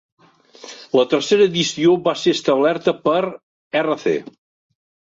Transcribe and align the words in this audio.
La 0.99 1.05
tercera 1.11 1.45
edició 1.51 1.93
va 2.09 2.15
ser 2.25 2.35
establerta 2.39 2.97
per 3.07 3.17
R.c. 3.87 4.17